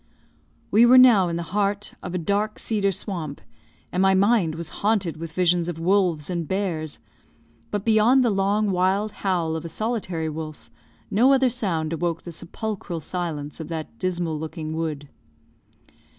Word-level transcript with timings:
We 0.71 0.83
were 0.83 0.97
now 0.97 1.27
in 1.29 1.35
the 1.35 1.43
heart 1.53 1.93
of 2.01 2.15
a 2.15 2.17
dark 2.17 2.57
cedar 2.57 2.91
swamp, 2.91 3.39
and 3.91 4.01
my 4.01 4.15
mind 4.15 4.55
was 4.55 4.69
haunted 4.81 5.15
with 5.17 5.31
visions 5.31 5.69
of 5.69 5.77
wolves 5.77 6.27
and 6.27 6.47
bears; 6.47 6.99
but 7.69 7.85
beyond 7.85 8.23
the 8.23 8.31
long, 8.31 8.71
wild 8.71 9.11
howl 9.11 9.55
of 9.55 9.63
a 9.63 9.69
solitary 9.69 10.27
wolf, 10.27 10.71
no 11.11 11.33
other 11.33 11.51
sound 11.51 11.93
awoke 11.93 12.23
the 12.23 12.31
sepulchral 12.31 12.99
silence 12.99 13.59
of 13.59 13.67
that 13.67 13.99
dismal 13.99 14.39
looking 14.39 14.73
wood. 14.75 15.07